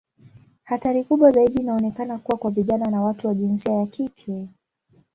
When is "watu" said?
3.03-3.27